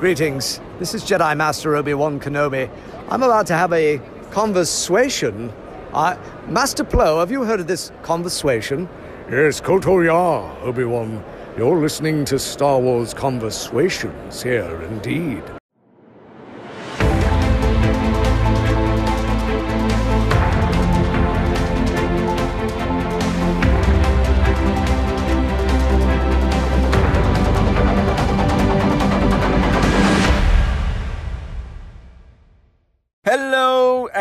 [0.00, 0.60] Greetings.
[0.78, 2.70] This is Jedi Master Obi Wan Kenobi.
[3.08, 5.52] I'm about to have a conversation.
[5.92, 8.88] Master Plo, have you heard of this conversation?
[9.28, 11.24] Yes, Koto Ya, Obi Wan.
[11.56, 15.42] You're listening to Star Wars Conversations here, indeed.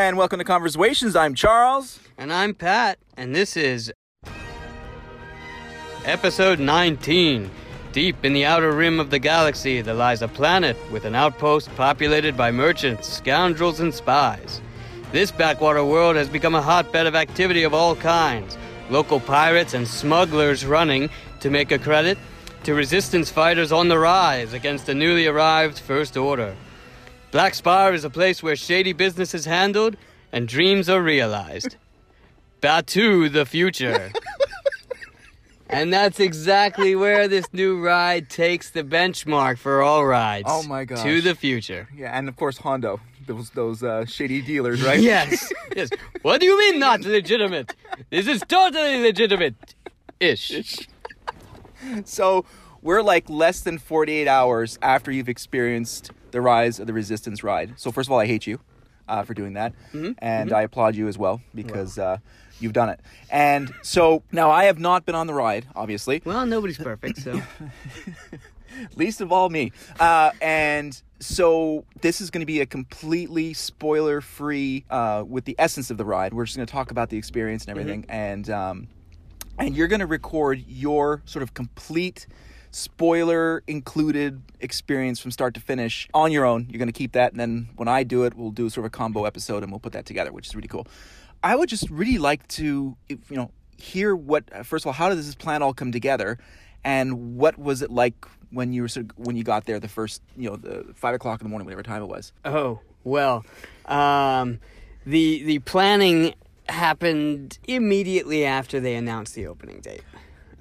[0.07, 1.17] And welcome to Conversations.
[1.17, 1.99] I'm Charles.
[2.17, 3.91] And I'm Pat, and this is
[6.05, 7.51] episode 19.
[7.91, 11.69] Deep in the outer rim of the galaxy, there lies a planet with an outpost
[11.75, 14.61] populated by merchants, scoundrels, and spies.
[15.11, 18.57] This backwater world has become a hotbed of activity of all kinds.
[18.89, 21.09] Local pirates and smugglers running
[21.41, 22.17] to make a credit
[22.63, 26.55] to resistance fighters on the rise against the newly arrived First Order.
[27.31, 29.97] Black Spire is a place where shady business is handled
[30.31, 31.75] and dreams are realized.
[32.61, 34.11] Batuu the future.
[35.69, 40.47] and that's exactly where this new ride takes the benchmark for all rides.
[40.49, 41.03] Oh my god.
[41.03, 41.89] To the future.
[41.95, 44.99] Yeah, and of course Hondo, those those uh, shady dealers, right?
[45.01, 45.51] Yes.
[45.75, 45.89] yes.
[46.21, 47.75] What do you mean not legitimate?
[48.09, 49.75] This is totally legitimate.
[50.19, 50.87] Ish.
[52.05, 52.45] So
[52.81, 57.73] we're like less than 48 hours after you've experienced the rise of the Resistance ride.
[57.77, 58.59] So first of all, I hate you
[59.07, 60.11] uh, for doing that, Mm-hmm.
[60.19, 62.17] and I applaud you as well because uh,
[62.59, 62.99] you've done it.
[63.31, 66.21] And so now I have not been on the ride, obviously.
[66.23, 67.41] Well, nobody's perfect, so.
[68.95, 69.71] least of all me.
[69.99, 75.55] Uh, and so this is going to be a completely spoiler free uh, with the
[75.57, 76.33] essence of the ride.
[76.35, 78.87] We're just going to talk about the experience and everything, and um,
[79.57, 82.27] and you're going to record your sort of complete
[82.77, 86.67] spoiler included experience from start to finish on your own.
[86.69, 88.89] You're going to keep that, and then when I do it, we'll do sort of
[88.93, 90.87] a combo episode, and we'll put that together, which is really cool.
[91.43, 94.65] I would just really like to, you know, hear what.
[94.65, 96.37] First of all, how does this plan all come together,
[96.83, 99.87] and what was it like when you were sort of, when you got there the
[99.87, 102.31] first, you know, the five o'clock in the morning, whatever time it was.
[102.45, 103.43] Oh well,
[103.85, 104.59] um,
[105.05, 106.35] the the planning
[106.69, 110.03] happened immediately after they announced the opening date.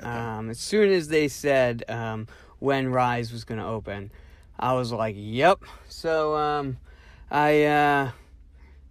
[0.00, 2.26] Um, as soon as they said um,
[2.58, 4.10] when Rise was going to open,
[4.58, 6.78] I was like, "Yep." So um,
[7.30, 8.10] I, uh,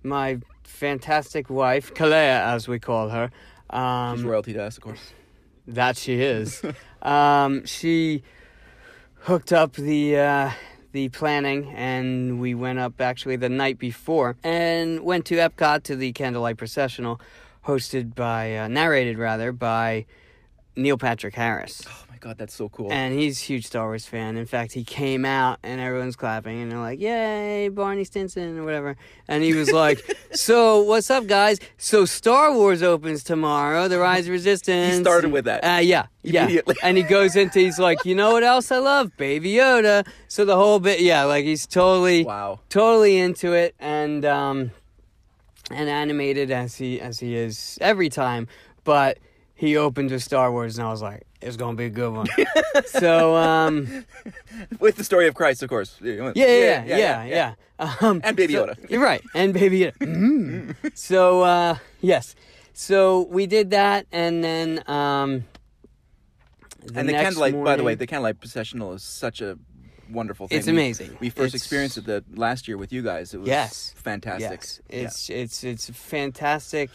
[0.04, 3.32] my fantastic wife, Kalea, as we call her,
[3.70, 5.14] um, She's royalty to us, of course.
[5.68, 6.62] that she is.
[7.02, 8.24] um, she
[9.22, 10.52] hooked up the uh,
[10.92, 15.96] the planning, and we went up actually the night before, and went to Epcot to
[15.96, 17.20] the candlelight processional,
[17.66, 20.06] hosted by uh, narrated rather by
[20.75, 21.81] Neil Patrick Harris.
[21.88, 22.91] Oh my god, that's so cool.
[22.91, 24.36] And he's a huge Star Wars fan.
[24.38, 28.63] In fact, he came out and everyone's clapping and they're like, "Yay, Barney Stinson" or
[28.63, 28.97] whatever.
[29.28, 30.00] And he was like,
[30.34, 31.59] "So what's up, guys?
[31.78, 33.88] So Star Wars opens tomorrow.
[33.88, 35.64] The Rise of Resistance." He started with that.
[35.64, 36.59] Uh, yeah, yeah.
[36.84, 39.16] And he goes into he's like, "You know what else I love?
[39.18, 42.59] Baby Yoda." So the whole bit, yeah, like he's totally, Wow.
[42.69, 44.72] totally into it and um,
[45.72, 48.47] and animated as he as he is every time,
[48.84, 49.19] but.
[49.58, 52.28] He opened with Star Wars, and I was like, "It's gonna be a good one."
[52.86, 54.06] so, um,
[54.80, 55.96] With the story of Christ, of course.
[56.02, 57.54] yeah, yeah, yeah, yeah.
[58.02, 58.90] Um, And Baby so- Yoda.
[58.90, 59.96] You're right, and Baby Yoda.
[60.00, 60.76] Mm.
[60.98, 62.36] so, uh, yes,
[62.74, 65.46] so we did that, and then um,
[66.84, 69.58] the and the next candlelight, by the way, morning- the candlelight processional is such a
[70.12, 70.58] wonderful thing.
[70.60, 71.16] It's amazing.
[71.22, 73.34] We, first It's- experienced it the last year with you guys.
[73.34, 73.94] It was Yes.
[73.96, 74.50] fantastic.
[74.62, 76.90] Yes, it's it's it's a fantastic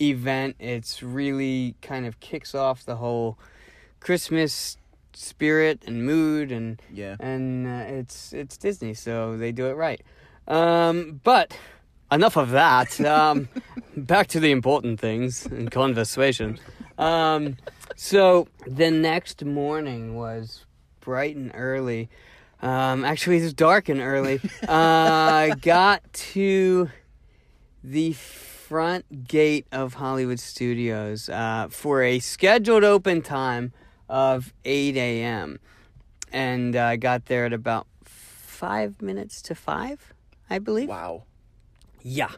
[0.00, 0.56] event.
[0.58, 3.38] It's really kind of kicks off the whole
[4.00, 4.76] Christmas
[5.12, 7.16] spirit and mood and Yeah.
[7.20, 10.02] and uh, it's it's Disney, so they do it right.
[10.48, 11.56] Um, but
[12.12, 13.00] enough of that.
[13.04, 13.48] Um,
[13.96, 16.58] back to the important things in conversation.
[16.98, 17.56] Um,
[17.96, 20.66] so the next morning was
[21.00, 22.08] bright and early.
[22.60, 24.40] Um, actually, it was dark and early.
[24.68, 26.00] Uh, I got
[26.34, 26.90] to
[27.82, 28.14] the
[28.68, 33.72] front gate of Hollywood Studios uh, for a scheduled open time
[34.08, 35.58] of 8 a.m.
[36.32, 40.14] And I got there at about five minutes to five,
[40.48, 40.88] I believe.
[40.88, 41.24] Wow.
[42.02, 42.30] Yeah.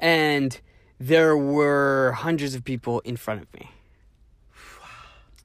[0.00, 0.58] And
[0.98, 3.70] there were hundreds of people in front of me.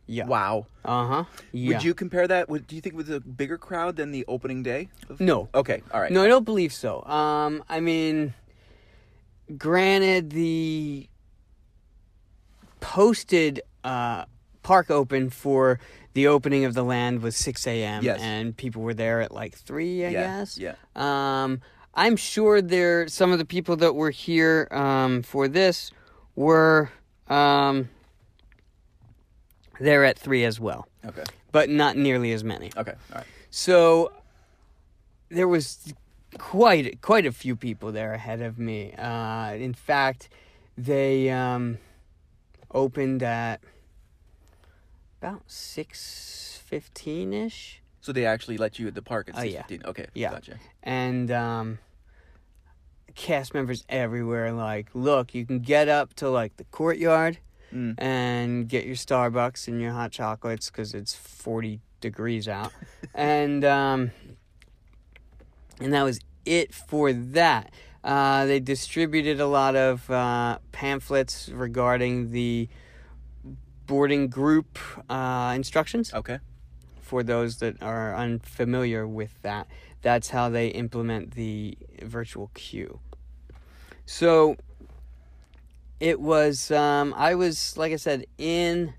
[0.08, 0.26] Yeah.
[0.26, 0.66] Wow.
[0.84, 1.24] Uh huh.
[1.52, 1.76] Yeah.
[1.78, 2.50] Would you compare that?
[2.50, 4.90] Would, do you think it was a bigger crowd than the opening day?
[5.10, 5.48] of- No.
[5.56, 5.84] Okay.
[5.94, 6.12] All right.
[6.12, 7.04] No, I don't believe so.
[7.04, 8.34] Um, I mean,
[9.58, 11.08] granted, the
[12.80, 14.26] posted uh,
[14.64, 15.80] park open for
[16.14, 18.04] the opening of the land was 6 a.m.
[18.04, 18.20] Yes.
[18.22, 20.58] and people were there at like 3, I Yeah, guess.
[20.58, 20.76] yeah.
[20.96, 21.62] Um,
[21.94, 25.92] I'm sure there some of the people that were here um, for this
[26.36, 26.90] were
[27.28, 27.90] um,
[29.80, 31.24] there at 3 as well, Okay.
[31.52, 32.72] but not nearly as many.
[32.78, 32.94] Okay.
[33.12, 33.26] All right.
[33.50, 34.12] So
[35.30, 35.94] there was
[36.38, 38.94] quite quite a few people there ahead of me.
[38.94, 40.30] Uh, in fact,
[40.78, 41.78] they um,
[42.72, 43.62] opened at
[45.22, 49.54] about six fifteen ish, So they actually let you at the park at Oh, six
[49.70, 49.78] yeah.
[49.86, 50.08] Okay.
[50.14, 50.32] Yeah.
[50.32, 50.58] Gotcha.
[50.84, 51.80] and um,
[53.16, 54.52] cast members everywhere.
[54.52, 57.38] Like, look, you can get up to like the courtyard
[57.74, 57.96] Mm.
[58.00, 62.74] and get your Starbucks and your hot chocolates because it's 40 degrees out.
[63.16, 64.12] and um,
[65.82, 67.72] and that was it for that.
[68.04, 72.68] Uh, they distributed a lot of uh, pamphlets regarding the
[73.86, 74.80] boarding group
[75.10, 76.40] uh, instructions Okay.
[77.02, 79.68] for those that are unfamiliar with that.
[80.02, 83.00] That's how they implement the virtual queue.
[84.06, 84.56] So
[86.00, 88.96] it was, um, I was, like I said, in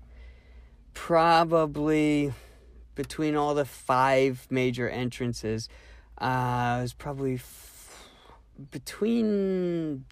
[0.93, 2.31] probably
[2.95, 5.67] between all the five major entrances.
[6.23, 8.07] Uh, it was probably f-
[8.71, 10.05] between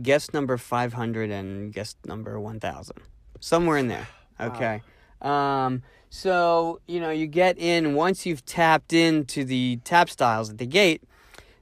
[0.00, 2.96] guest number 500 and guest number 1000.
[3.40, 4.06] Somewhere in there.
[4.38, 4.80] Okay.
[5.20, 10.66] Um, so, you know, you get in, once you've tapped into the tapstiles at the
[10.66, 11.02] gate,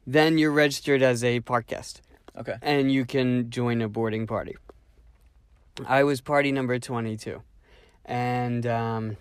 [0.06, 2.02] then you're registered as a park guest
[2.36, 2.56] Okay.
[2.62, 4.56] and you can join a boarding party.
[5.86, 7.42] I was party number 22
[8.04, 9.16] and um,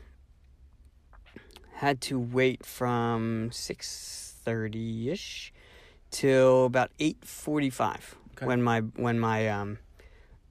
[1.75, 3.49] had to wait from
[4.47, 5.51] 6:30ish
[6.11, 8.45] till about 8:45 Okay.
[8.45, 9.79] when my when my um,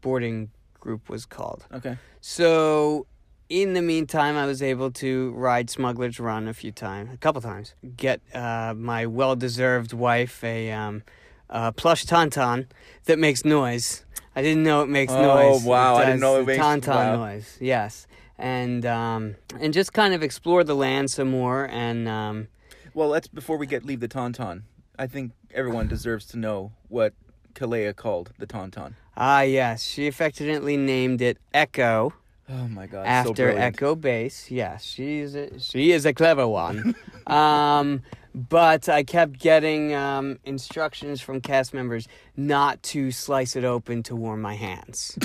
[0.01, 0.51] boarding
[0.81, 1.67] group was called.
[1.73, 1.97] Okay.
[2.21, 3.07] So,
[3.49, 7.41] in the meantime, I was able to ride Smuggler's Run a few times, a couple
[7.41, 7.75] times.
[7.97, 11.05] Get uh, my well-deserved wife a um,
[11.49, 12.67] uh, plush tauntaun
[13.05, 14.05] that makes noise.
[14.35, 15.65] I didn't know it makes Oh, noise.
[15.65, 17.17] Oh wow, I didn't know it makes- tauntaun wow.
[17.17, 17.57] noise.
[17.61, 21.69] Yes, and um, and just kind of explore the land some more.
[21.71, 22.49] And um,
[22.97, 24.63] Well, let's before we get leave the tauntaun.
[24.99, 27.13] I think everyone deserves to know what
[27.53, 28.95] Kalea called the tauntaun.
[29.19, 32.15] ah, yes, she affectionately named it Echo.
[32.49, 33.05] Oh my god!
[33.07, 33.61] after brilliant.
[33.61, 34.51] Echo Base.
[34.51, 36.95] Yes, she's a, she is a clever one.
[37.27, 38.01] um,
[38.35, 44.17] but I kept getting um, instructions from cast members not to slice it open to
[44.17, 45.19] warm my hands.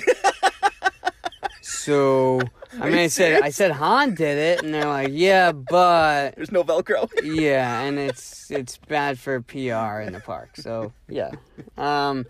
[1.61, 2.41] so
[2.79, 6.51] I mean, I said I said Han did it, and they're like, yeah, but There's
[6.51, 7.09] no Velcro.
[7.23, 10.55] yeah, and it's it's bad for PR in the park.
[10.57, 11.31] So yeah,
[11.77, 12.25] um,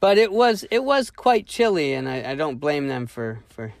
[0.00, 3.72] but it was it was quite chilly, and I, I don't blame them for for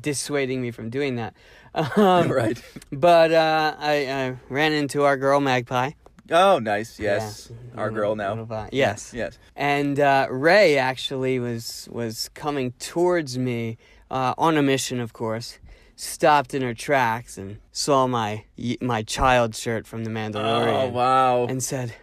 [0.00, 1.34] dissuading me from doing that.
[1.74, 2.60] Um, right.
[2.92, 5.92] But uh, I, I ran into our girl Magpie.
[6.30, 7.00] Oh, nice.
[7.00, 7.80] Yes, Yeah.
[7.80, 8.68] our girl now.
[8.70, 9.12] Yes.
[9.14, 9.38] Yes.
[9.56, 13.78] And uh, Rey actually was was coming towards me
[14.10, 15.58] uh, on a mission, of course.
[15.96, 18.44] Stopped in her tracks and saw my
[18.80, 20.84] my child shirt from the Mandalorian.
[20.84, 21.46] Oh wow!
[21.46, 21.94] and said,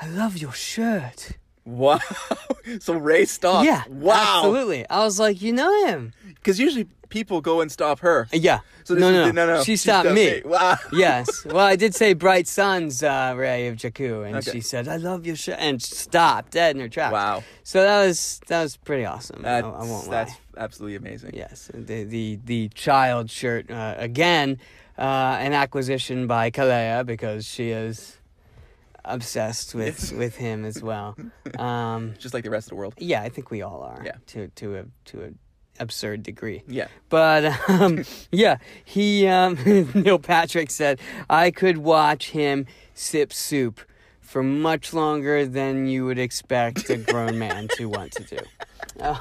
[0.00, 1.32] "I love your shirt."
[1.64, 1.98] Wow.
[2.80, 3.66] so Rey stopped.
[3.66, 4.38] yeah, Wow.
[4.38, 4.88] absolutely.
[4.88, 8.28] I was like, "You know him?" Because usually people go and stop her.
[8.32, 8.60] Yeah.
[8.84, 9.62] So no, is, no, no, no.
[9.64, 10.42] She stopped me.
[10.44, 10.76] Wow.
[10.92, 11.44] yes.
[11.44, 14.52] Well, I did say bright suns, uh, Rey of Jakku, and Okay.
[14.52, 17.12] she said, "I love your shirt," and stopped dead in her tracks.
[17.12, 17.42] Wow.
[17.62, 19.40] So that was that was pretty awesome.
[19.40, 20.10] I, That's, I won't lie.
[20.24, 21.32] that's absolutely amazing.
[21.34, 24.58] Yes, the the the child shirt uh, again,
[24.98, 28.16] uh, an acquisition by Kalea because she is
[29.04, 31.16] obsessed with with him as well.
[31.58, 32.94] Um, Just like the rest of the world.
[32.98, 34.02] yeah, I think we all are.
[34.04, 34.12] Yeah.
[34.28, 35.30] To to a to a
[35.82, 36.62] absurd degree.
[36.68, 36.88] Yeah.
[37.08, 39.58] But um, yeah, he um,
[39.94, 43.80] Neil Patrick said I could watch him sip soup
[44.20, 48.38] for much longer than you would expect a grown man to want to do.
[49.00, 49.18] Uh,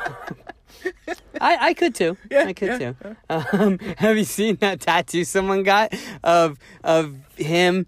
[1.41, 2.15] I I could too.
[2.29, 3.15] Yeah, I could yeah, too.
[3.29, 5.93] Um, have you seen that tattoo someone got
[6.23, 7.85] of of him?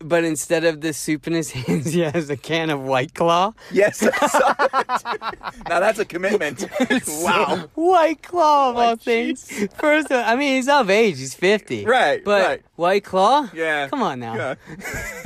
[0.00, 3.52] But instead of the soup in his hands, he has a can of White Claw.
[3.72, 4.00] Yes.
[4.02, 5.38] I saw it.
[5.68, 6.64] now that's a commitment.
[7.08, 7.68] wow.
[7.74, 9.50] White Claw of all Like, things.
[9.74, 11.18] First, of, I mean, he's of age.
[11.18, 11.84] He's fifty.
[11.84, 12.62] Right, But right.
[12.76, 13.48] White Claw.
[13.52, 13.88] Yeah.
[13.88, 14.36] Come on now.
[14.36, 14.54] Yeah.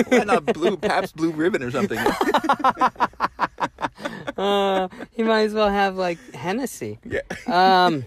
[0.09, 1.99] Why not blue Pabst blue ribbon or something?
[4.37, 6.99] Uh, he might as well have like Hennessy.
[7.05, 7.21] yeah.
[7.47, 8.05] Um.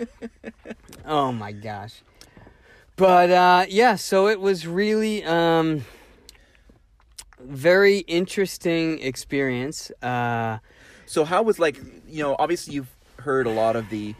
[1.05, 2.01] oh my gosh.
[2.95, 5.85] But uh, yeah, so it was really um
[7.47, 9.91] very interesting experience.
[10.01, 10.59] Uh,
[11.07, 14.15] So how was like you know obviously you've heard a lot of the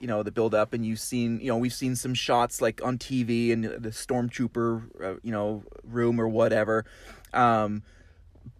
[0.00, 2.84] you know the build up, and you've seen you know we've seen some shots like
[2.84, 6.84] on TV and the stormtrooper uh, you know room or whatever,
[7.32, 7.82] um,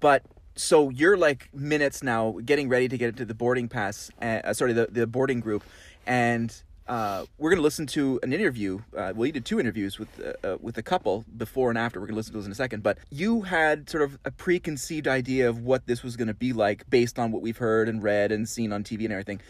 [0.00, 0.22] but
[0.54, 4.72] so you're like minutes now getting ready to get into the boarding pass, uh, sorry
[4.72, 5.62] the the boarding group,
[6.06, 8.80] and uh, we're going to listen to an interview.
[8.96, 11.98] Uh, well, you did two interviews with uh, uh, with a couple before and after.
[11.98, 12.82] We're going to listen to those in a second.
[12.82, 16.52] But you had sort of a preconceived idea of what this was going to be
[16.52, 19.40] like based on what we've heard and read and seen on TV and everything.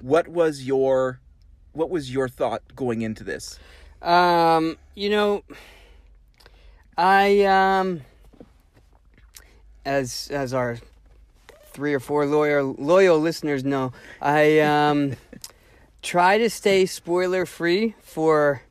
[0.00, 1.20] What was your
[1.72, 3.58] what was your thought going into this?
[4.00, 5.44] Um, you know,
[6.96, 8.00] I um,
[9.84, 10.78] as as our
[11.72, 15.16] three or four loyal loyal listeners know, I um.
[16.06, 18.62] Try to stay spoiler free for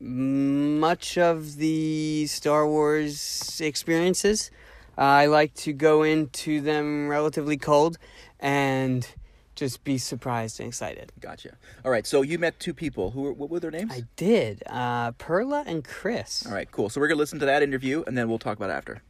[0.00, 4.50] much of the Star Wars experiences.
[4.96, 7.98] Uh, I like to go into them relatively cold
[8.40, 9.06] and
[9.56, 11.12] just be surprised and excited.
[11.20, 11.58] Gotcha.
[11.84, 12.06] All right.
[12.06, 13.10] So you met two people.
[13.10, 13.22] Who?
[13.22, 13.92] Were, what were their names?
[13.92, 14.62] I did.
[14.66, 16.46] Uh, Perla and Chris.
[16.46, 16.70] All right.
[16.70, 16.88] Cool.
[16.88, 19.02] So we're gonna listen to that interview, and then we'll talk about it after.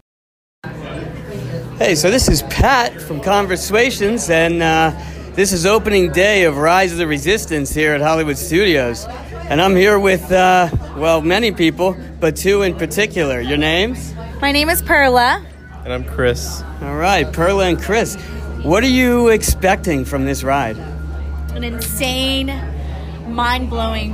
[1.78, 4.60] Hey, so this is Pat from Conversations, and.
[4.60, 9.06] Uh, this is opening day of Rise of the Resistance here at Hollywood Studios.
[9.48, 13.40] And I'm here with, uh, well, many people, but two in particular.
[13.40, 14.14] Your names?
[14.40, 15.44] My name is Perla.
[15.84, 16.62] And I'm Chris.
[16.82, 18.16] All right, Perla and Chris.
[18.62, 20.76] What are you expecting from this ride?
[21.54, 22.46] An insane,
[23.28, 24.12] mind blowing,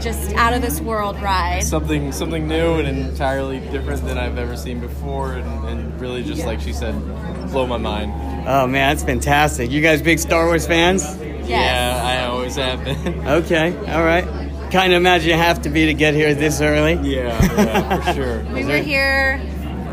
[0.00, 1.62] just out of this world ride.
[1.62, 6.44] Something something new and entirely different than I've ever seen before, and, and really just
[6.44, 6.94] like she said,
[7.50, 8.12] blow my mind.
[8.48, 9.70] Oh man, that's fantastic.
[9.70, 11.02] You guys big Star Wars fans?
[11.20, 11.48] Yes.
[11.48, 13.26] Yeah, I always have been.
[13.26, 14.24] Okay, all right.
[14.72, 16.94] Kind of imagine you have to be to get here this early.
[17.08, 18.44] yeah, yeah, for sure.
[18.52, 19.40] We were here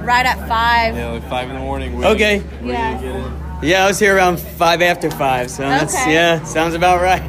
[0.03, 0.95] right at five.
[0.95, 1.97] Yeah, like five in the morning.
[1.97, 2.39] waiting- Okay.
[2.39, 3.39] waiting to get in.
[3.69, 7.21] Yeah, I was here around five after five, so that's yeah, sounds about right.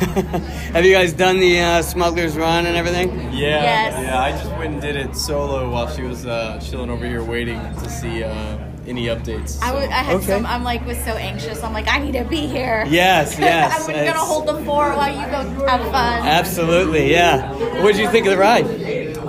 [0.72, 3.10] Have you guys done the uh, Smuggler's Run and everything?
[3.32, 4.02] Yeah, Yes.
[4.02, 4.18] yeah.
[4.20, 7.60] I just went and did it solo while she was uh, chilling over here waiting
[7.76, 9.50] to see uh, any updates.
[9.60, 10.26] So- I had Okay.
[10.26, 10.46] some.
[10.46, 11.62] I'm like was so anxious.
[11.62, 12.84] I'm like I need to be here.
[12.88, 13.88] Yes, yes.
[13.88, 16.26] I'm gonna hold the fort while you go have fun.
[16.26, 17.52] Absolutely, yeah.
[17.82, 18.66] What did you think of the ride?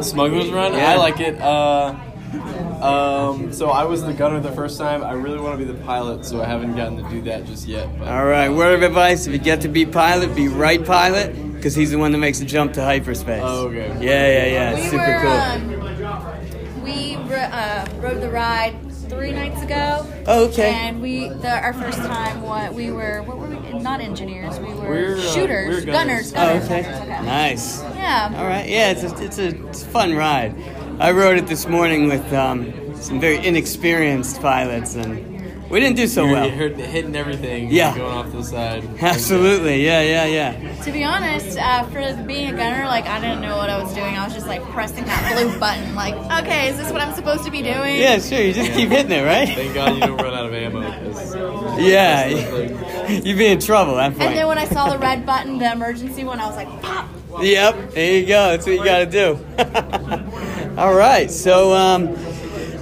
[0.06, 0.74] Smuggler's Run.
[0.74, 0.92] Yeah.
[0.92, 1.40] I like it.
[1.40, 1.96] Uh,
[2.82, 5.04] um, so I was the gunner the first time.
[5.04, 7.68] I really want to be the pilot, so I haven't gotten to do that just
[7.68, 7.88] yet.
[8.00, 11.36] But All right, word of advice: if you get to be pilot, be right pilot,
[11.54, 13.44] because he's the one that makes the jump to hyperspace.
[13.44, 13.88] Oh, okay.
[14.00, 14.76] Yeah, yeah, yeah.
[14.76, 15.20] we Super were.
[15.22, 15.32] cool.
[15.32, 18.76] Um, we uh, rode the ride
[19.12, 20.06] three nights ago.
[20.26, 20.72] Oh, okay.
[20.72, 23.58] And we, the, our first time, what we were, what were we?
[23.80, 24.58] Not engineers.
[24.60, 26.32] We were We're, uh, shooters, we're gunners.
[26.32, 26.32] gunners.
[26.32, 26.64] gunners.
[26.64, 26.82] Oh, okay.
[26.84, 27.26] gunners, okay.
[27.26, 27.82] Nice.
[27.82, 28.34] Yeah.
[28.38, 28.68] All right.
[28.68, 30.56] Yeah, it's a, it's a, it's a fun ride.
[31.02, 35.18] I rode it this morning with um, some very inexperienced pilots, and
[35.68, 36.50] we didn't do so you well.
[36.52, 37.72] heard the hitting everything.
[37.72, 37.98] Yeah.
[37.98, 38.88] Going off to the side.
[39.02, 39.84] Absolutely.
[39.84, 40.84] Yeah, yeah, yeah.
[40.84, 43.92] To be honest, uh, for being a gunner, like I didn't know what I was
[43.96, 44.16] doing.
[44.16, 45.96] I was just like pressing that blue button.
[45.96, 48.00] Like, okay, is this what I'm supposed to be doing?
[48.00, 48.40] Yeah, sure.
[48.40, 49.50] You just keep hitting it, right?
[49.50, 51.80] Thank God you don't run out of ammo.
[51.82, 52.28] Yeah.
[53.08, 54.22] You'd be in trouble at point.
[54.22, 57.10] And then when I saw the red button, the emergency one, I was like, pop.
[57.42, 58.50] Yep, there you go.
[58.50, 60.48] That's what you got to do.
[60.78, 61.30] All right.
[61.30, 62.08] So, um,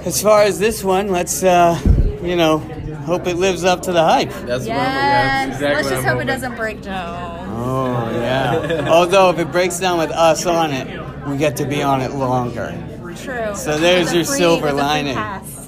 [0.06, 1.78] as far as this one, let's, uh,
[2.22, 4.30] you know, hope it lives up to the hype.
[4.30, 5.48] That's what I'm, yeah, Yes.
[5.48, 7.48] that's exactly Let's just I'm hope it doesn't break down.
[7.50, 8.86] Oh, yeah.
[8.90, 12.12] Although, if it breaks down with us on it, we get to be on it
[12.12, 12.72] longer.
[13.16, 13.54] True.
[13.54, 15.16] So, there's With a your free- silver with lining.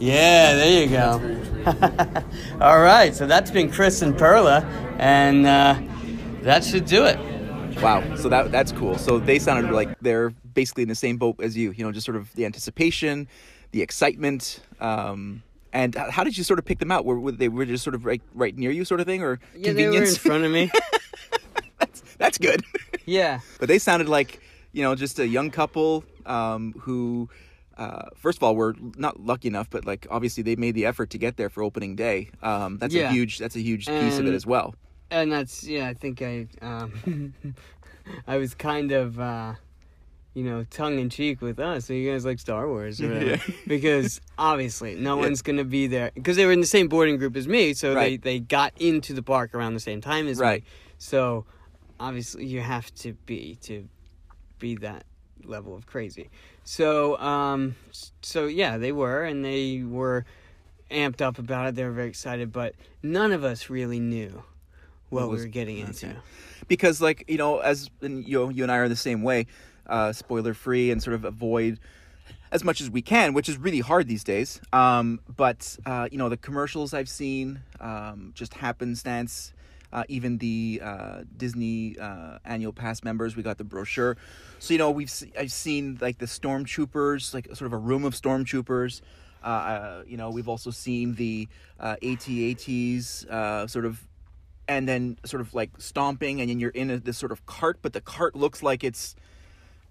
[0.01, 1.39] Yeah, there you go.
[2.61, 3.15] All right.
[3.15, 4.61] So, that's been Chris and Perla,
[4.99, 5.77] and uh,
[6.43, 7.19] that should do it.
[7.83, 8.15] Wow.
[8.17, 8.97] So that that's cool.
[8.99, 11.73] So they sounded like they're basically in the same boat as you.
[11.73, 13.29] You know, just sort of the anticipation,
[13.73, 14.61] the excitement.
[14.81, 15.43] Um,
[15.73, 17.05] and how did you sort of pick them out?
[17.05, 19.41] Were, were they were just sort of right right near you, sort of thing, or
[19.57, 20.71] Yeah, they were in front of me.
[22.19, 22.63] that's good.
[23.05, 23.41] Yeah.
[23.59, 24.41] but they sounded like
[24.73, 27.29] you know just a young couple um, who.
[27.79, 31.09] Uh, first of all, were not lucky enough, but like obviously they made the effort
[31.11, 32.29] to get there for opening day.
[32.43, 33.09] Um, that's Yeah.
[33.09, 34.75] a huge, that's a huge piece of it as well.
[35.11, 37.35] and that's yeah i think i um
[38.27, 39.55] i was kind of uh
[40.35, 42.99] you know tongue-in-cheek with us so you guys like star wars.
[43.01, 43.37] Yeah.
[43.67, 47.37] because obviously no one's gonna be there because they were in the same boarding group
[47.37, 48.21] as me so Right.
[48.23, 50.63] they they got into the park around the same time as Right.
[50.63, 51.45] me so
[52.01, 53.87] obviously you have to be to
[54.59, 55.05] be that
[55.45, 56.31] level of crazy
[56.65, 57.75] so um
[58.23, 60.25] so yeah they were and they were
[60.91, 64.43] amped up about it they were very excited but none of us really knew
[65.11, 66.15] what, was- we were getting into.
[66.69, 69.47] because like you know as and you know, you and I are the same way
[69.87, 71.79] uh spoiler free and sort of avoid
[72.51, 76.19] as much as we can which is really hard these days um but uh you
[76.19, 79.53] know the commercials I've seen um just happenstance
[79.93, 84.17] Uh, even the uh, Disney uh, annual pass members, we got the brochure.
[84.59, 88.15] So you know, we've I've seen like the stormtroopers, like sort of a room of
[88.15, 89.03] stormtroopers.
[89.45, 91.47] Uh, uh, you know, we've also seen the
[91.79, 94.01] uh, AT-ATs, uh, sort of,
[94.67, 97.77] and then sort of like stomping, and then you're in a, this sort of cart,
[97.83, 99.15] but the cart looks like it's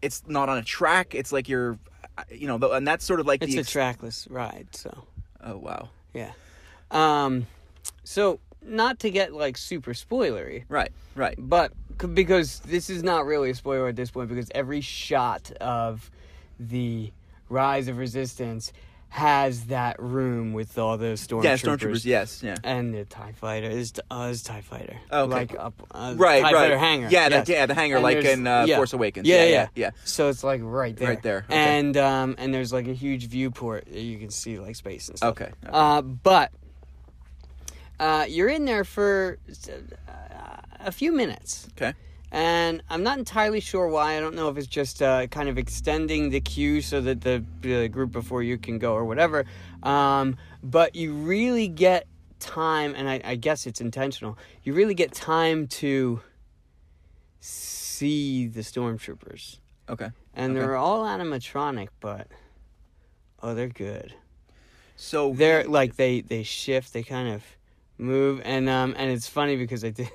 [0.02, 1.14] it's not on a track.
[1.16, 1.78] It's like you're,
[2.30, 5.06] you know, and that's sort of like It's the a trackless ride, so
[5.44, 5.90] Oh wow!
[6.14, 6.32] yeah.
[6.92, 7.48] Um,
[8.04, 11.36] so not to get like super spoilery, Right, right.
[11.38, 15.52] but c- because this is not really a spoiler at this point, because every shot
[15.62, 16.12] of
[16.60, 17.12] the
[17.50, 18.72] Rise of Resistance
[19.12, 21.44] has that room with all the stormtroopers.
[21.44, 22.06] Yeah, stormtroopers.
[22.06, 22.56] Yes, yeah.
[22.64, 24.96] And the Tie Fighter is uh, is Tie Fighter.
[25.12, 25.34] Oh, okay.
[25.34, 26.54] Like up, uh, Right, TIE right.
[26.54, 27.10] Fighter hangar.
[27.10, 27.46] Yeah, yes.
[27.46, 28.78] the, yeah, the hangar, And like in uh, yeah.
[28.78, 29.28] Force Awakens.
[29.28, 29.68] Yeah, yeah, yeah, yeah.
[29.76, 29.90] yeah.
[30.06, 31.10] So it's like right there.
[31.10, 31.80] Right there, okay.
[31.80, 35.18] And um and there's like a huge viewport that you can see like space and
[35.18, 35.32] stuff.
[35.32, 35.72] Okay, okay.
[35.74, 36.54] Uh, but
[38.00, 39.40] uh, you're in there for
[40.08, 41.68] uh, a few minutes.
[41.76, 41.94] Okay.
[42.32, 44.16] And I'm not entirely sure why.
[44.16, 47.44] I don't know if it's just uh, kind of extending the queue so that the,
[47.62, 49.46] the group before you can go or whatever.
[49.84, 52.08] Um, but you really get
[52.40, 54.38] time, and I, I guess it's intentional.
[54.64, 56.22] You really get time to
[57.40, 59.58] see the stormtroopers,
[59.90, 60.10] Okay.
[60.34, 60.60] and Okay.
[60.60, 62.28] they're all animatronic, but
[63.44, 64.14] oh, they're good.
[64.96, 67.44] So They're like they they shift, they kind of
[67.98, 70.10] move, and um and it's funny because I did.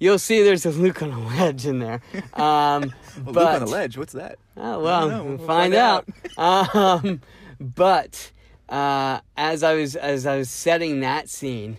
[0.00, 2.00] You'll see there's a Luke on a ledge in there.
[2.34, 3.98] Um, a but, Luke on a ledge.
[3.98, 4.38] What's that?
[4.56, 6.08] Oh well, we'll We'll find, find out.
[6.74, 7.20] um,
[7.60, 8.30] but
[8.68, 11.78] uh, as I was as I was setting that scene,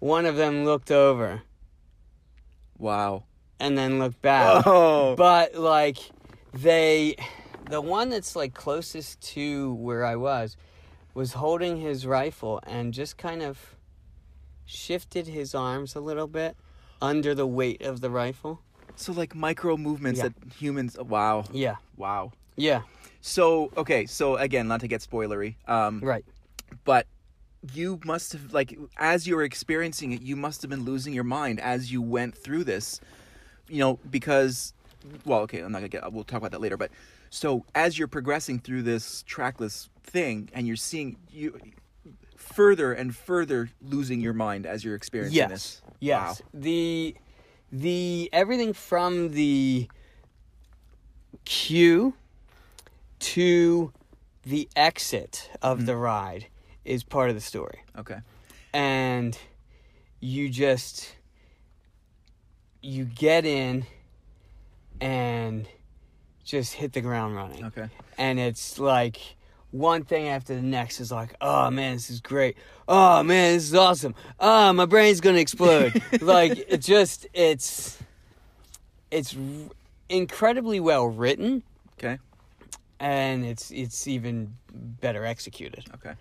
[0.00, 1.42] one of them looked over
[2.78, 3.24] Wow.
[3.60, 4.64] and then looked back.
[4.66, 5.14] Oh.
[5.16, 5.98] But like
[6.52, 7.14] they,
[7.68, 10.56] the one that's like closest to where I was,
[11.14, 13.76] was holding his rifle and just kind of
[14.64, 16.56] shifted his arms a little bit
[17.02, 18.60] under the weight of the rifle.
[18.96, 20.28] So like micro movements Yeah.
[20.28, 20.98] that humans.
[20.98, 21.44] Wow.
[21.52, 22.32] Yeah, Wow.
[22.56, 22.82] yeah,
[23.20, 24.06] So okay.
[24.06, 25.54] So again, not to get spoilery.
[25.68, 26.24] Um, right.
[26.84, 27.06] but
[27.74, 31.24] you must have like as you were experiencing it you must have been losing your
[31.24, 33.02] mind as you went through this
[33.68, 34.72] you know because
[35.26, 36.90] well okay i'm not gonna get we'll talk about that later but
[37.28, 41.54] so as you're progressing through this trackless thing and you're seeing you
[42.52, 46.40] further and further losing your mind as you're experiencing yes this yes.
[46.40, 46.46] Wow.
[46.54, 47.14] the
[47.72, 49.88] the everything from the
[51.44, 52.14] queue
[53.20, 53.92] to
[54.44, 55.86] the exit of Mm-hmm.
[55.86, 56.46] the ride
[56.84, 57.80] is part of the story.
[57.96, 58.18] Okay.
[58.72, 59.36] And
[60.20, 61.14] you just
[62.82, 63.84] you get in
[65.00, 65.68] and
[66.44, 67.64] just hit the ground running.
[67.66, 67.88] Okay.
[68.16, 69.36] And it's like
[69.72, 72.56] one thing after the next is like, oh man, this is great.
[72.88, 74.14] Oh man, this is awesome.
[74.38, 76.00] Oh, my brain's gonna explode.
[76.20, 77.98] like it just it's
[79.10, 79.36] it's
[80.08, 81.62] incredibly well written
[81.98, 82.18] okay
[82.98, 85.84] and it's it's even better executed.
[85.94, 86.14] okay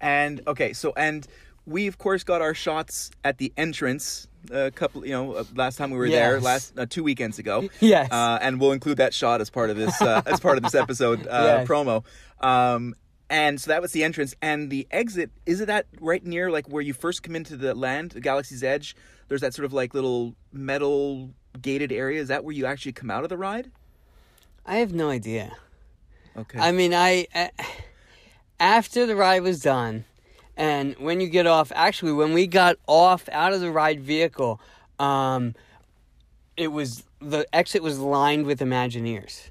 [0.00, 1.26] and okay so and
[1.66, 5.76] we of course got our shots at the entrance a couple you know uh, last
[5.76, 8.10] time we were there last uh, two weekends ago Yes.
[8.10, 10.74] uh, and we'll include that shot as part of this uh, as part of this
[10.74, 11.68] episode uh, Yes.
[11.68, 12.04] promo
[12.40, 12.94] um,
[13.28, 14.34] and so that was the entrance.
[14.42, 17.74] And the exit is it that right near like where you first come into the
[17.74, 18.96] land the galaxy's edge?
[19.28, 22.20] There's that sort of like little metal gated area.
[22.20, 23.70] Is that where you actually come out of the ride?
[24.66, 25.52] I have no idea.
[26.36, 26.58] okay.
[26.58, 27.48] I mean, I uh,
[28.58, 30.04] after the ride was done,
[30.56, 34.60] and when you get off, actually, when we got off out of the ride vehicle,
[34.98, 35.54] um,
[36.56, 39.50] it was the exit was lined with Imagineers,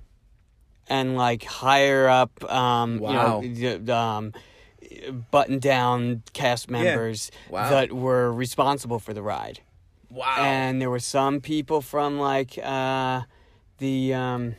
[0.89, 3.41] and like higher up, um, Wow.
[3.41, 4.33] you know, the- um,
[5.31, 7.69] button down cast members Wow.
[7.69, 9.59] that were responsible for the ride
[10.09, 13.21] wow and there were some people from like uh,
[13.77, 14.55] the um,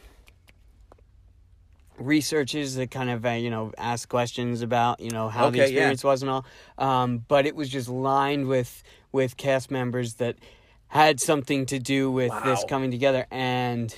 [1.99, 5.59] researchers that kind of uh, you know asked questions about you know how the Okay,
[5.59, 5.64] yeah.
[5.64, 6.45] experience was and all
[6.79, 10.37] um, but it was just lined with with cast members that
[10.88, 13.95] had something to do with this coming together and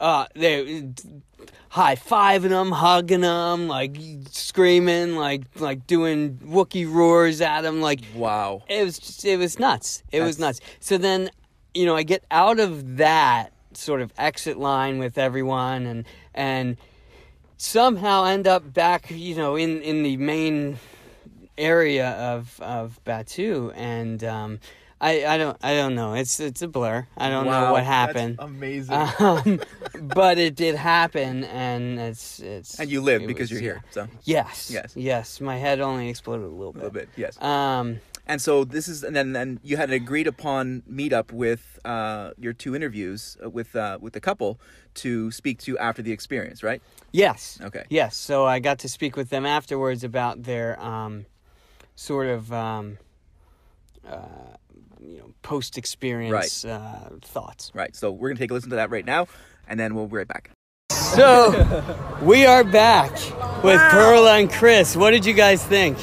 [0.00, 0.88] uh they
[1.68, 3.96] high fiving them hugging them like
[4.30, 9.58] screaming like like doing Wookiee roars at them like wow it was just, it was
[9.58, 10.02] nuts.
[10.12, 10.60] It was nuts.
[10.80, 11.30] So then,
[11.74, 16.76] you know, I get out of that sort of exit line with everyone and and
[17.56, 20.78] somehow end up back, you know, in in the main
[21.58, 24.60] area of of Batuu and um
[25.00, 26.12] I, I don't I don't know.
[26.14, 27.06] It's it's a blur.
[27.16, 28.36] I don't know Wow, what that's happened.
[28.38, 29.60] amazing Um,
[30.02, 32.78] but it did happen, and it's it's.
[32.78, 34.92] and you live because was- you're here so Yes, Yes.
[34.94, 35.40] yes.
[35.40, 36.82] My head only exploded a little bit.
[36.82, 39.96] a little bit yes Um, And so this is, and then then you had an
[39.96, 44.60] agreed upon meetup with uh, your two interviews uh, with uh, with the couple
[45.02, 46.80] to speak to after the experience, right?
[47.12, 47.58] Yes.
[47.62, 47.84] Okay.
[47.88, 48.16] Yes.
[48.16, 51.24] So I got to speak with them afterwards about their um,
[51.96, 52.98] sort of um,
[54.06, 54.56] uh,
[55.02, 57.70] you know post experience uh, thoughts.
[57.74, 57.94] Right.
[57.96, 59.26] So we're gonna take a listen to that right now,
[59.68, 60.50] and then we'll be right back.
[60.90, 61.84] So
[62.22, 63.12] we are back
[63.64, 64.96] with Perla and Chris.
[64.96, 65.96] What did you guys think?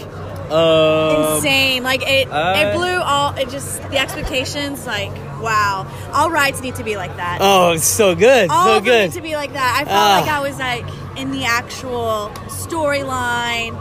[0.50, 1.84] Oh insane.
[1.84, 3.36] Like it, uh, it blew all.
[3.36, 4.86] It just the expectations.
[4.88, 7.40] Like wow, all rides need to be like that.
[7.42, 9.06] Oh, it's so good, all so of them good.
[9.10, 9.76] need to be like that.
[9.82, 10.20] I felt Ah.
[10.22, 13.74] like I was like in the actual storyline.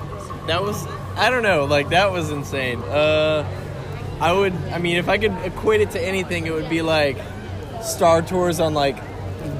[0.49, 2.81] That was I don't know, like that was insane.
[2.83, 3.45] Uh
[4.21, 7.19] I would I mean if I could equate it to anything it would be like
[7.83, 8.97] Star Tours on like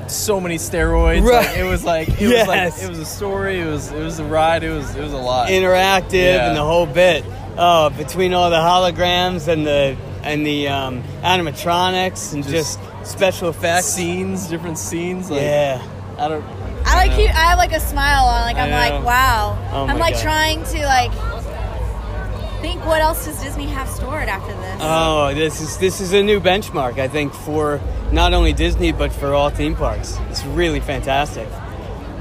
[0.09, 1.23] so many steroids.
[1.23, 1.47] Right.
[1.47, 2.47] Like, it was like it Yes.
[2.47, 5.03] was like it was a story, it was it was a ride, it was it
[5.03, 5.49] was a lot.
[5.49, 6.49] interactive Yeah.
[6.49, 7.25] and the whole bit.
[7.59, 13.49] Oh, between all the holograms and the and the um, animatronics and just, Just special
[13.49, 13.87] effects.
[13.87, 15.31] scenes, different scenes.
[15.31, 15.81] Like, yeah.
[16.19, 16.45] I don't
[16.85, 18.42] I like keep, I have like a smile on.
[18.42, 18.77] Like I'm know.
[18.77, 19.59] like wow.
[19.73, 20.23] Oh I'm like God.
[20.23, 21.12] trying to like
[22.66, 24.79] think what else does Disney have stored after this.
[24.81, 27.81] Oh, this is this is a new benchmark, I think, for
[28.12, 30.18] not only Disney but for all theme parks.
[30.31, 31.48] It's really fantastic.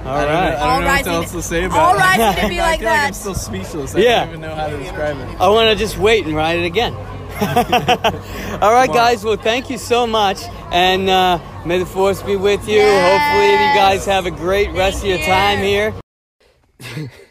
[0.06, 0.48] All I don't know, right.
[0.48, 1.98] I don't All know rides what else to- to say about all it.
[2.00, 3.16] rides need to be I like feel like I'm that.
[3.16, 3.96] still speechless.
[3.96, 4.20] I Yeah.
[4.20, 5.42] don't even know how to describe it.
[5.42, 6.94] I want to just wait and ride it again.
[8.62, 9.26] All right, guys.
[9.26, 10.40] Well, thank you so much,
[10.72, 12.82] and uh, may the force be with you.
[12.82, 15.94] Hopefully, you guys have a great rest of your time here.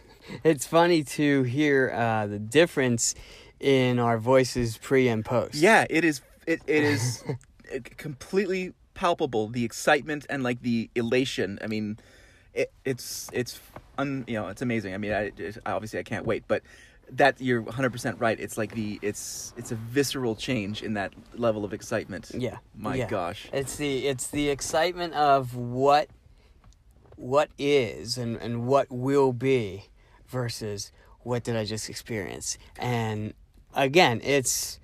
[0.44, 3.14] it's funny to hear uh, the difference
[3.58, 5.54] in our voices pre and post.
[5.54, 6.20] Yeah, it is.
[6.46, 7.24] It, it is
[7.96, 11.58] completely palpable the excitement and like the elation.
[11.62, 11.98] I mean,
[12.52, 13.60] it, it's it's
[13.98, 14.94] un, you know it's amazing.
[14.94, 16.62] I mean, I, it- obviously I can't wait, but
[17.12, 18.38] that you're 100 percent right.
[18.38, 22.30] It's like the it's it's a visceral change in that level of excitement.
[22.34, 22.58] Yeah.
[22.76, 23.08] My yeah.
[23.08, 23.48] gosh.
[23.52, 26.08] It's the it's the excitement of what
[27.16, 29.84] what is and, and what will be
[30.34, 32.58] versus what did I just experience.
[32.78, 33.32] And
[33.74, 34.78] again, it's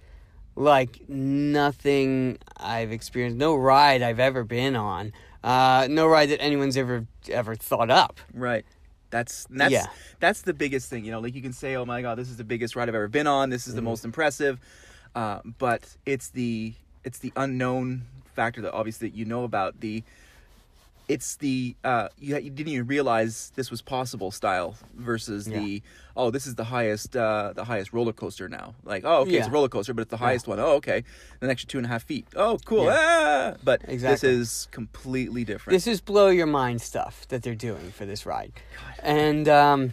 [0.56, 5.12] like nothing I've experienced, no ride I've ever been on,
[5.44, 8.20] uh, no ride that anyone's ever ever thought up.
[8.32, 8.64] Right.
[9.10, 9.86] That's that's Yeah.
[10.20, 11.04] that's the biggest thing.
[11.04, 12.94] You know, like you can say, "Oh my god, this is the biggest ride I've
[12.94, 13.50] ever been on.
[13.50, 13.76] This is Mm-hmm.
[13.76, 14.60] the most impressive,"
[15.16, 18.02] uh, but it's the it's the unknown
[18.36, 19.80] factor that obviously you know about.
[19.80, 20.04] The
[21.10, 25.82] it's the uh, you you didn't even realize this was possible style versus the
[26.16, 28.74] oh this is the highest uh, the highest roller coaster now.
[28.84, 30.60] Like oh okay it's a roller coaster but it's the highest one.
[30.60, 31.02] Oh okay,
[31.40, 32.28] an extra two and a half feet.
[32.36, 32.88] Oh cool.
[32.88, 33.54] Ah!
[33.64, 35.74] But this is completely different.
[35.74, 38.52] This is blow your mind stuff that they're doing for this ride,
[39.02, 39.92] and um,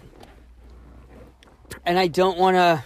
[1.84, 2.84] and I don't want to,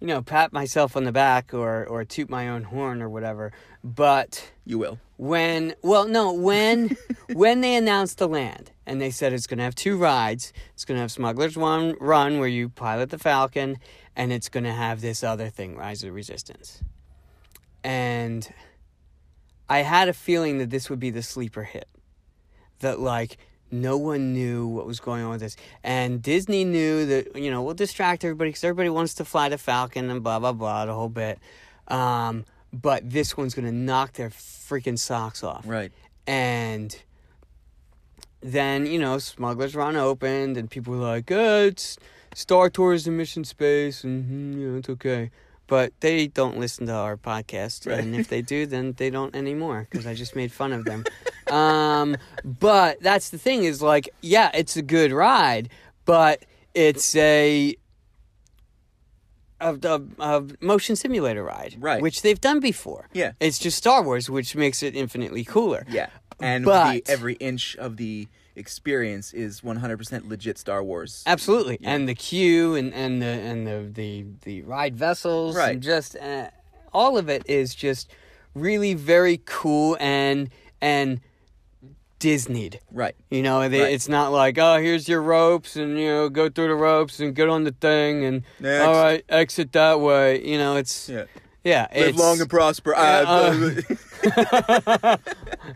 [0.00, 3.52] you know, pat myself on the back or or toot my own horn or whatever,
[3.82, 4.98] but you will.
[5.16, 6.96] when well no when
[7.32, 10.84] when they announced the land and they said it's going to have two rides it's
[10.84, 13.76] going to have smugglers one run where you pilot the falcon
[14.16, 16.82] and it's going to have this other thing rise of the resistance
[17.84, 18.52] and
[19.68, 21.88] i had a feeling that this would be the sleeper hit
[22.80, 23.36] that like
[23.74, 25.56] no one knew what was going on with this.
[25.82, 29.58] And disney knew that you know we'll distract everybody because everybody wants to fly the
[29.58, 31.38] falcon and blah blah blah the whole bit.
[31.88, 35.64] Um, but this one's going to knock their freaking socks off.
[35.66, 35.92] Right.
[36.26, 36.96] and
[38.40, 41.96] then you know smugglers run opened and people were like oh, it's
[42.34, 44.04] star tours and mission space.
[44.04, 45.30] And you know it's okay.
[45.66, 47.86] But they don't listen to our podcast.
[47.90, 48.00] Right.
[48.00, 51.04] and if they do then they don't anymore because i just made fun of them
[51.50, 55.68] um, but that's the thing is like yeah it's a good ride
[56.04, 57.74] but it's a
[59.60, 62.02] a, a, a motion simulator ride Right.
[62.02, 63.32] which they've done before Yeah.
[63.40, 66.08] it's just star wars which makes it infinitely cooler Yeah,
[66.40, 71.24] and But- the, every inch of the experience is 100% legit Star Wars.
[71.26, 75.72] Absolutely, and the queue and and the and the the, the ride vessels, Right.
[75.72, 76.50] And just uh,
[76.92, 78.12] all of it is just
[78.54, 81.20] really very cool and and
[82.24, 82.78] Disneyed.
[82.90, 83.14] Right.
[83.30, 83.92] You know, they, Right.
[83.92, 87.34] it's not like oh here's your ropes and you know go through the ropes and
[87.34, 88.84] get on the thing and Next.
[88.86, 90.42] all right exit that way.
[90.44, 91.24] You know, it's Yeah.
[91.64, 92.94] yeah, Live it's, long and prosper.
[92.96, 93.52] Yeah, Uh,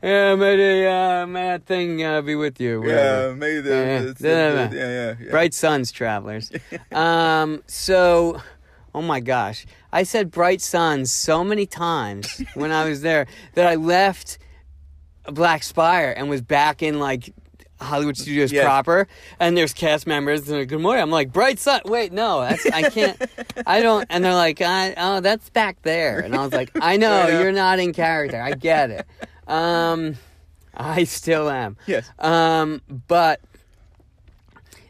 [0.03, 2.81] yeah, may the uh, may that thing uh, be with you.
[2.83, 3.35] yeah, whatever.
[3.37, 4.89] maybe the, Yeah, it's- yeah, yeah, yeah.
[4.89, 5.31] yeah, yeah.
[5.31, 6.51] Bright Suns travelers.
[6.93, 8.41] um, so,
[8.95, 13.67] oh my gosh, I said Bright Suns so many times when I was there that
[13.67, 14.39] I left
[15.31, 17.33] Black Spire and was back in like
[17.81, 18.65] Hollywood Studios Yeah.
[18.65, 19.07] proper,
[19.39, 20.49] and there's cast members.
[20.49, 21.03] And like, good morning.
[21.03, 21.81] I'm like, bright sun.
[21.85, 23.21] Wait, no, that's I can't.
[23.67, 24.05] I don't.
[24.11, 26.19] And they're like, I, oh, that's back there.
[26.21, 27.41] And I was like, I know I know.
[27.41, 28.41] you're not in character.
[28.41, 29.07] I get it.
[29.47, 30.17] Um,
[30.75, 31.77] I still am.
[31.87, 32.09] Yes.
[32.19, 33.41] Um, but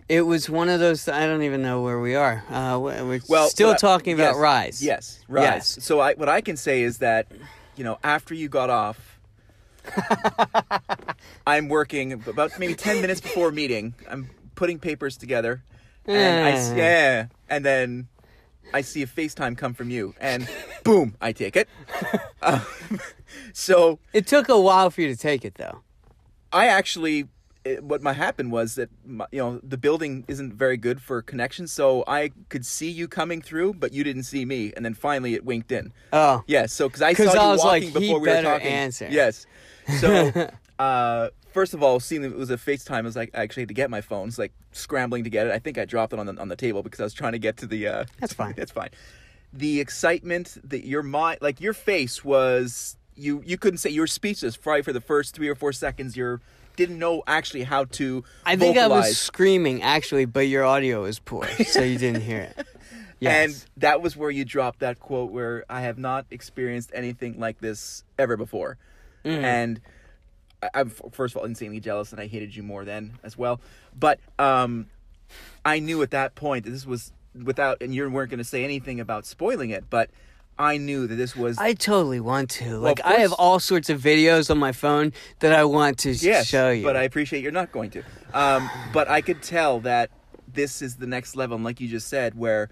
[0.08, 1.08] it was one of those.
[1.08, 2.42] I don't even know where we are.
[2.50, 4.82] Uh, we- we're Well, still what I- talking about yes, Rise.
[4.82, 5.44] Yes, Rise.
[5.44, 5.78] Yes.
[5.82, 7.26] So I, what I can say is that,
[7.76, 9.17] you know, after you got off,
[11.46, 13.94] I'm working about maybe ten minutes before meeting.
[14.08, 15.62] I'm putting papers together,
[16.06, 16.76] and I s- Eh.
[16.76, 18.08] yeah, and then
[18.72, 20.48] I see a FaceTime come from you, and
[20.84, 21.68] boom, I take it.
[22.40, 22.62] Um,
[23.52, 25.80] so It took a while for you to take it, though.
[26.52, 27.26] I actually,
[27.64, 31.20] it, what my happened was that my, you know the building isn't very good for
[31.20, 34.94] connection, so I could see you coming through, but you didn't see me, and then
[34.94, 35.92] finally it winked in.
[36.12, 38.66] Oh, Yes, so because I saw you I like, walking he before we were talking.
[38.68, 39.08] answer.
[39.10, 39.46] Yes.
[39.98, 43.42] So, uh, first of all, seeing that it was a FaceTime, I was like, I
[43.42, 44.28] actually had to get my phone.
[44.28, 45.52] It's like scrambling to get it.
[45.52, 47.38] I think I dropped it on the on the table because I was trying to
[47.38, 47.86] get to the.
[47.88, 48.54] Uh, That's fine.
[48.56, 48.90] That's fine.
[49.52, 53.42] The excitement that your mind, like your face, was you.
[53.44, 54.56] You couldn't say you were speechless.
[54.56, 56.40] Probably for the first three or four seconds, you're
[56.76, 58.24] didn't know actually how to.
[58.46, 62.52] I think I was screaming actually, but your audio is poor, so you didn't hear
[62.56, 62.66] it.
[63.20, 63.50] Yes.
[63.50, 67.58] And that was where you dropped that quote where I have not experienced anything like
[67.58, 68.78] this ever before.
[69.24, 69.42] Mm.
[69.42, 69.80] And
[70.62, 73.60] I, I'm first of all insanely jealous and I hated you more then as well.
[73.98, 74.86] But um
[75.64, 78.64] I knew at that point that this was without and you weren't going to say
[78.64, 80.10] anything about spoiling it, but
[80.58, 82.78] I knew that this was I totally want to.
[82.78, 86.10] Like, of I have all sorts of videos on my phone that I want to
[86.10, 86.82] yes, show you.
[86.82, 88.02] but I appreciate you're not going to.
[88.34, 90.10] Um, but I could tell that
[90.52, 92.70] this is the next level, and like you just said, where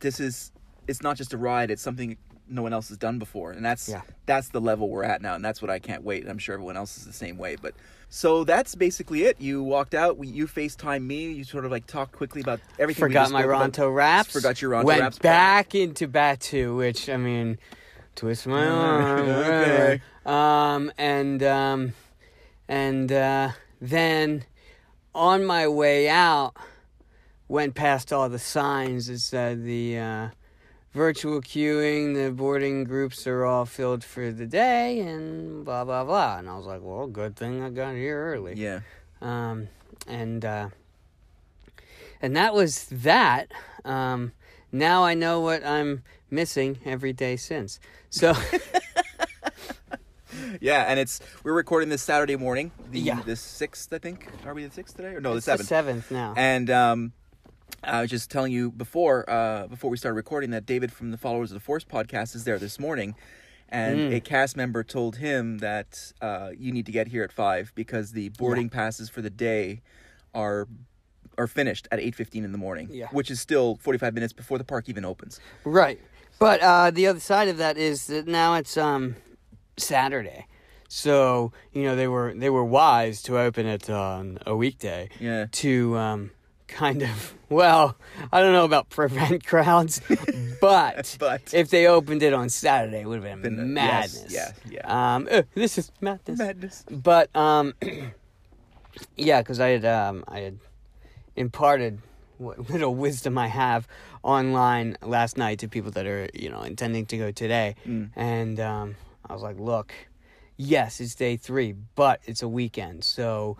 [0.00, 0.50] this is
[0.88, 2.16] it's not just a ride; it's something
[2.48, 4.02] no one else has done before, and that's Yeah.
[4.26, 6.26] that's the level we're at now, and that's what I can't wait.
[6.28, 7.74] I'm sure everyone else is the same way, but.
[8.14, 9.40] So that's basically it.
[9.40, 10.18] You walked out.
[10.18, 11.32] We, you FaceTime me.
[11.32, 13.04] You sort of like talked quickly about everything.
[13.06, 13.72] forgot my about.
[13.72, 14.32] Ronto wraps.
[14.34, 15.18] Forgot your Ronto Went wraps.
[15.18, 17.58] back into Batuu, which I mean,
[18.14, 19.20] twist my arm.
[19.30, 20.02] Okay.
[20.26, 21.92] Um, and um,
[22.68, 24.44] and uh, then
[25.14, 26.54] on my way out,
[27.48, 30.28] went past all the signs that said the uh,
[30.94, 36.38] virtual queuing, the boarding groups are all filled for the day, and blah blah blah.
[36.38, 38.80] And I was like, well, good thing I got here early Yeah.
[39.20, 39.68] um,
[40.06, 40.68] and uh,
[42.20, 43.52] and that was that.
[43.84, 44.32] Um,
[44.70, 47.78] now I know what I'm missing every day since.
[48.10, 48.34] So
[50.60, 53.20] Yeah, and it's we're recording this Saturday morning, the Yeah.
[53.22, 54.28] the sixth, I think.
[54.46, 56.06] Are we the sixth today, or no, it's the the seventh?
[56.06, 56.34] seventh now.
[56.36, 57.12] And um,
[57.84, 61.18] I was just telling you before uh, before we started recording that David from the
[61.18, 63.14] Followers of the Force podcast is there this morning,
[63.68, 64.14] and Mm.
[64.16, 68.12] a cast member told him that uh, you need to get here at five because
[68.12, 69.80] the boarding passes for the day
[70.34, 70.68] are
[71.38, 73.08] are finished at eight fifteen in the morning, Yeah.
[73.10, 75.40] which is still forty five minutes before the park even opens.
[75.64, 75.98] Right.
[76.38, 79.16] But uh, the other side of that is that now it's um,
[79.76, 80.46] Saturday.
[80.88, 85.46] So you know they were they were wise to open it on a weekday Yeah.
[85.52, 86.30] to um,
[86.72, 87.96] kind of well
[88.32, 90.00] I don't know about prevent crowds,
[90.60, 94.14] but But- if they opened it on Saturday, it would have been, Been, uh, yes,
[94.14, 94.32] madness.
[94.32, 95.14] yeah, yeah.
[95.14, 96.38] Um, uh, this is madness.
[96.38, 96.84] Madness.
[96.90, 97.74] But um,
[99.16, 100.58] yeah, because I had um, I had
[101.36, 101.98] imparted
[102.38, 103.86] what little wisdom I have
[104.22, 108.10] online last night to people that are you know intending to go today, Mm.
[108.16, 108.96] and um,
[109.28, 109.92] I was like, look,
[110.56, 113.56] yes, it's day three, but it's a weekend, so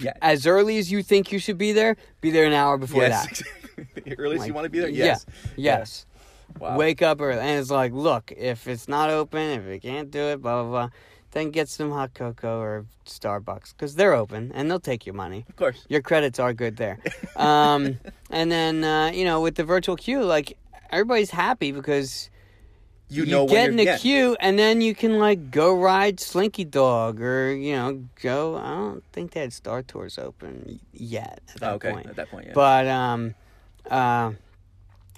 [0.00, 0.14] Yeah.
[0.22, 3.42] as early as you think you should be there, be there an hour before yes.
[3.76, 3.94] that.
[4.04, 4.88] the earliest Like, you want to be there.
[4.88, 5.26] yeah, Yes.
[5.56, 6.06] Yes.
[6.58, 6.76] Wow.
[6.76, 7.40] Wake up early.
[7.40, 10.70] And it's like, look, if it's not open, if you can't do it, blah, blah,
[10.70, 10.88] blah,
[11.32, 15.44] then get some hot cocoa or Starbucks because they're open and they'll take your money.
[15.48, 15.86] Of course.
[15.88, 16.98] Your credits are good there.
[17.36, 17.98] um,
[18.30, 20.56] and then, uh, you know, with the virtual queue, like,
[20.90, 22.30] everybody's happy because
[23.10, 26.64] You know when get in the queue and then you can, like, go ride Slinky
[26.64, 28.56] Dog or, you know, go.
[28.56, 31.90] I don't think they had Star Tours open yet at that Oh, okay.
[31.92, 32.06] point.
[32.06, 32.52] At that point, yeah.
[32.54, 33.34] But um,
[33.90, 34.32] uh,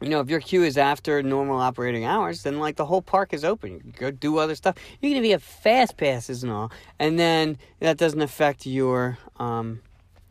[0.00, 3.33] you know, if your queue is after normal operating hours, then like the whole park
[3.33, 3.72] is open.
[3.74, 4.74] You can go do other stuff.
[5.00, 9.81] You can even get fast passes and all, and then that doesn't affect your um,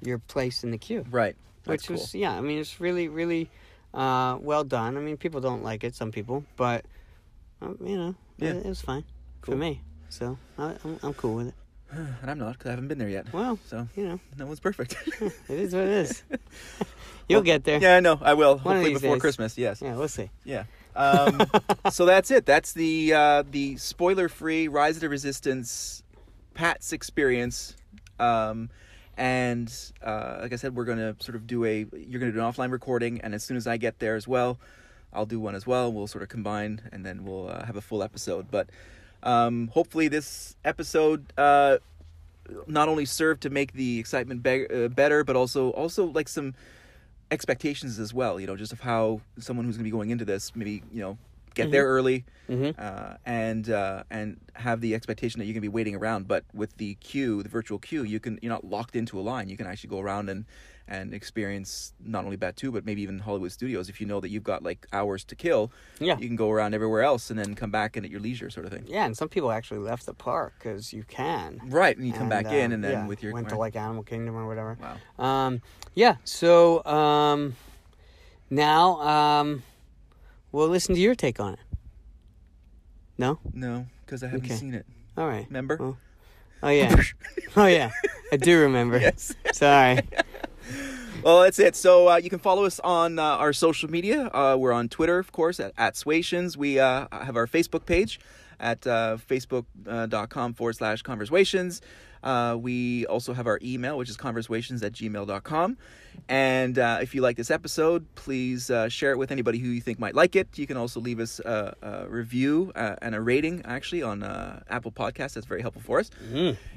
[0.02, 1.36] your place in the queue, right.
[1.64, 1.98] That's which cool.
[1.98, 2.34] was yeah.
[2.34, 3.50] I mean, it's really really
[3.94, 4.98] uh, well done.
[4.98, 6.84] I mean, people don't like it, some people, but
[7.62, 8.52] um, you know, Yeah.
[8.52, 9.04] it, it was fine
[9.42, 9.54] Cool.
[9.54, 9.82] for me.
[10.10, 11.54] So I, I'm, I'm cool with it.
[11.92, 13.32] and I'm not because I haven't been there yet.
[13.34, 14.96] Well, So you know, no one's perfect.
[15.22, 16.24] it is what it is.
[17.30, 17.80] You'll get there.
[17.82, 18.20] yeah, I know.
[18.22, 18.58] I will.
[18.58, 19.22] One Hopefully before days.
[19.22, 19.58] Christmas.
[19.58, 19.82] Yes.
[19.82, 20.30] Yeah, we'll see.
[20.44, 20.64] Yeah.
[20.96, 21.42] Um,
[21.90, 22.46] so that's it.
[22.46, 26.04] That's the uh, the spoiler free Rise of the Resistance
[26.54, 27.78] Pat's experience.
[28.20, 28.70] Um,
[29.16, 32.52] and uh, like I said, we're gonna sort of do a you're gonna do an
[32.52, 34.60] offline recording, and as soon as I get there as well,
[35.14, 35.92] I'll do one as well.
[35.92, 38.50] We'll sort of combine, and then we'll uh, have a full episode.
[38.50, 38.70] But
[39.24, 41.78] um, hopefully, this episode uh,
[42.68, 46.54] not only served to make the excitement be- uh, better, but also also like some
[47.30, 48.40] expectations as well.
[48.40, 51.02] You know, just of how someone who's going to be going into this, maybe you
[51.02, 51.18] know,
[51.54, 52.26] get there early,
[52.78, 56.28] uh, and uh, and have the expectation that you're going to be waiting around.
[56.28, 59.50] But with the queue, the virtual queue, you can you're not locked into a line.
[59.50, 60.46] You can actually go around and
[60.92, 63.88] and experience not only Batuu but maybe even Hollywood Studios.
[63.90, 66.18] If you know that you've got like hours to kill, Yeah.
[66.20, 68.66] you can go around everywhere else and then come back and at your leisure, sort
[68.66, 68.84] of thing.
[68.88, 71.62] Yeah, and some people actually left the park because you can.
[71.66, 73.76] Right, and you come back in, uh, and then yeah, with your went to like
[73.78, 74.78] Animal Kingdom or whatever.
[75.18, 75.26] Wow.
[75.26, 75.62] Um,
[75.96, 76.16] yeah.
[76.26, 77.56] So um,
[78.50, 79.64] now um,
[80.52, 81.60] we'll listen to your take on it.
[83.18, 83.40] No.
[83.54, 84.56] No, because I haven't Okay.
[84.56, 84.86] seen it.
[85.18, 85.46] All right.
[85.48, 85.78] Remember?
[85.80, 85.98] Well,
[86.64, 86.96] oh yeah.
[87.56, 87.92] oh yeah.
[88.32, 88.98] I do remember.
[89.00, 89.34] Yes.
[89.54, 90.00] Sorry.
[91.24, 91.76] Well, that's it.
[91.76, 94.30] So uh, you can follow us on uh, our social media.
[94.34, 96.58] Uh, we're on Twitter, of course, at, at Swations.
[96.58, 98.20] We uh, have our Facebook page
[98.60, 101.82] at uh, facebook.com forward slash conversations.
[102.24, 105.78] Uh, we also have our email, which is conversations at gmail.com.
[106.30, 109.82] And uh, if you like this episode, please uh, share it with anybody who you
[109.82, 110.48] think might like it.
[110.58, 114.62] You can also leave us a, a review uh, and a rating, actually, on uh,
[114.70, 115.34] Apple Podcasts.
[115.34, 116.10] That's very helpful for us.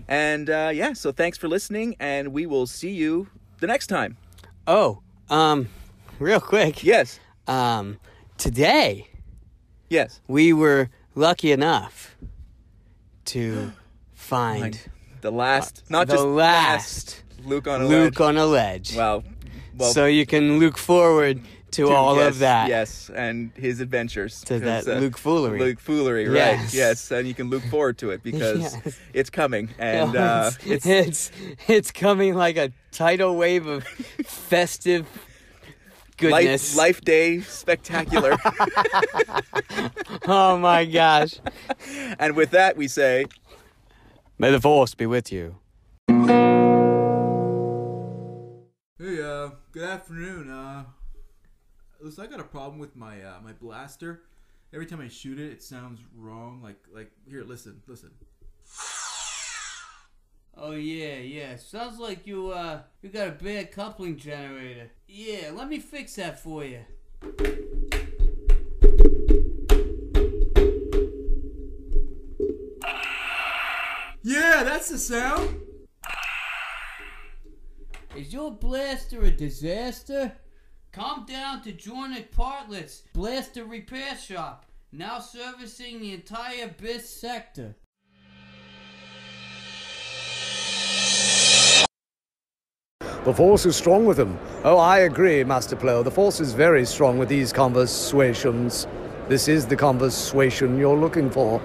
[0.09, 3.29] And uh, yeah, so thanks for listening, and we will see you
[3.61, 4.17] the next time.
[4.67, 5.01] Oh,
[5.31, 5.69] um,
[6.19, 6.83] real quick.
[6.85, 7.21] Yes.
[7.47, 7.99] Um,
[8.39, 9.09] today
[9.91, 10.21] Yes.
[10.27, 12.17] we were lucky enough
[13.27, 13.73] to
[14.15, 14.79] find
[15.21, 18.29] The last, not Uh, the just last Luke on a Luke ledge.
[18.29, 18.97] on a ledge.
[18.97, 19.23] Wow.
[19.77, 21.41] Well, so you can look forward
[21.75, 22.69] to, to- all yes, of that.
[22.69, 24.41] Yes, and his adventures.
[24.43, 25.59] To 'cause, that Luke foolery.
[25.59, 26.35] Luke foolery, right?
[26.59, 26.75] Yes.
[26.75, 28.99] Yes, and you can look forward to it because Yes.
[29.13, 31.31] it's coming, and uh, it's, it's it's
[31.69, 33.85] it's coming like a tidal wave of
[34.25, 35.07] festive
[36.17, 36.77] goodness.
[36.77, 38.37] life, life day spectacular.
[40.27, 41.35] Oh my gosh!
[42.19, 43.27] and with that, we say.
[44.37, 45.57] May the force be with you.
[46.09, 46.15] Hey,
[49.23, 50.51] uh, good afternoon.
[50.51, 50.85] Uh,
[52.05, 54.23] listen, I got a problem with my uh, my blaster.
[54.73, 56.61] Every time I shoot it, it sounds wrong.
[56.63, 58.11] Like like here, listen, listen.
[60.57, 61.57] Oh yeah, yeah.
[61.57, 64.91] Sounds like you uh you got a bad coupling generator.
[65.09, 66.81] Yeah, let me fix that for you.
[74.23, 75.61] Yeah, that's the sound.
[78.17, 80.33] Is your blaster a disaster?
[80.95, 87.75] Come down to Jornik Partlets Blaster Repair Shop, now servicing the entire BIS sector.
[93.01, 94.39] The force is strong with them.
[94.63, 96.05] Oh, I agree, Master Plow.
[96.05, 98.87] The force is very strong with these conversations.
[99.29, 101.61] This is the conversation you're looking for.